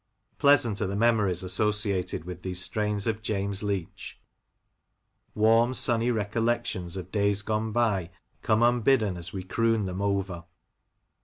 Pleasant 0.39 0.81
are 0.81 0.87
the 0.87 0.95
memories 0.95 1.43
associated 1.43 2.23
with 2.25 2.41
these 2.41 2.59
strains 2.59 3.05
of 3.05 3.21
James 3.21 3.61
Leach; 3.61 4.19
warm, 5.35 5.75
sunny 5.75 6.09
recollections 6.09 6.97
of 6.97 7.11
days 7.11 7.43
gone 7.43 7.71
by 7.71 8.09
come 8.41 8.63
unbidden 8.63 9.15
as 9.15 9.31
we 9.31 9.43
croon 9.43 9.85
them 9.85 10.01
over. 10.01 10.45